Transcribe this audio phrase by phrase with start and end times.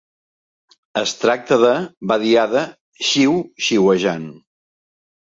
[1.01, 1.73] "Es tracta de..."
[2.11, 2.63] va dir Ada
[3.09, 4.25] xiuxiuejant.